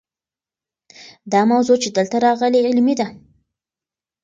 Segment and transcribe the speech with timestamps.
[1.31, 3.07] دا موضوع چې دلته راغلې علمي ده.